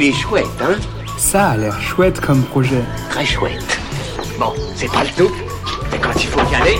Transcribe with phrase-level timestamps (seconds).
[0.00, 0.76] Il est chouette, hein
[1.18, 2.84] Ça a l'air chouette comme projet.
[3.10, 3.80] Très chouette.
[4.38, 5.34] Bon, c'est pas le tout,
[5.90, 6.76] mais quand il faut y aller...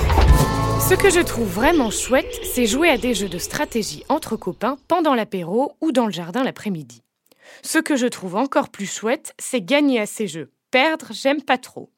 [0.89, 4.79] Ce que je trouve vraiment chouette, c'est jouer à des jeux de stratégie entre copains
[4.87, 7.03] pendant l'apéro ou dans le jardin l'après-midi.
[7.65, 10.53] Ce que je trouve encore plus chouette, c'est gagner à ces jeux.
[10.71, 11.91] Perdre, j'aime pas trop.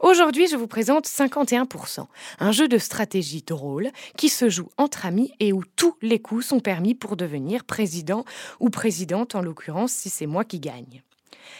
[0.00, 2.06] Aujourd'hui, je vous présente 51%,
[2.40, 6.46] un jeu de stratégie drôle qui se joue entre amis et où tous les coups
[6.46, 8.24] sont permis pour devenir président
[8.60, 11.02] ou présidente, en l'occurrence si c'est moi qui gagne.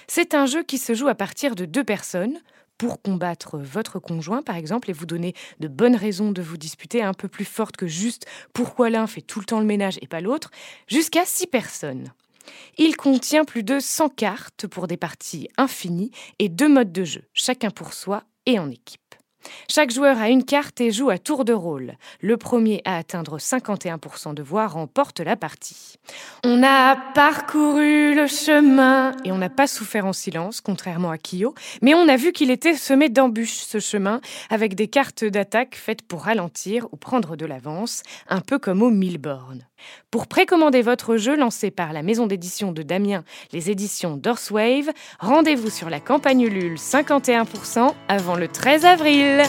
[0.06, 2.38] C'est un jeu qui se joue à partir de deux personnes,
[2.78, 7.02] pour combattre votre conjoint, par exemple, et vous donner de bonnes raisons de vous disputer
[7.02, 10.08] un peu plus fortes que juste pourquoi l'un fait tout le temps le ménage et
[10.08, 10.50] pas l'autre,
[10.88, 12.12] jusqu'à six personnes.
[12.78, 17.22] Il contient plus de 100 cartes pour des parties infinies et deux modes de jeu,
[17.32, 19.00] chacun pour soi et en équipe.
[19.68, 21.94] Chaque joueur a une carte et joue à tour de rôle.
[22.20, 25.96] Le premier à atteindre 51% de voix remporte la partie.
[26.44, 31.54] On a parcouru le chemin et on n'a pas souffert en silence, contrairement à Kyo,
[31.82, 36.02] mais on a vu qu'il était semé d'embûches ce chemin, avec des cartes d'attaque faites
[36.02, 39.66] pour ralentir ou prendre de l'avance, un peu comme au Milborn.
[40.10, 45.70] Pour précommander votre jeu lancé par la maison d'édition de Damien, les éditions Dorswave, rendez-vous
[45.70, 49.42] sur la campagne Ulule 51% avant le 13 avril.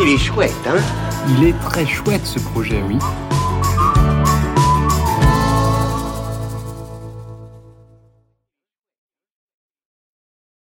[0.00, 0.80] Il est chouette, hein?
[1.36, 2.98] Il est très chouette ce projet, oui.